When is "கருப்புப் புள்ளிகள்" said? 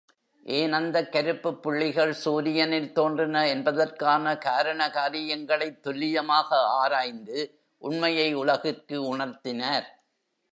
1.11-2.13